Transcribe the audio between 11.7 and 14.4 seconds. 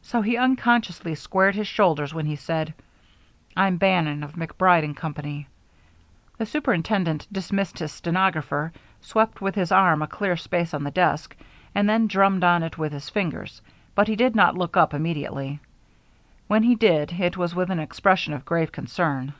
and then drummed on it with his fingers, but he did